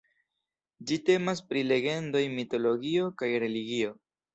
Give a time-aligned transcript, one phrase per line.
[0.93, 3.99] Ĝi temas pri legendoj, mitologio kaj religio.